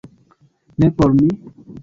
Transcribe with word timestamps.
Ne 0.79 0.87
por 0.95 1.13
mi? 1.19 1.29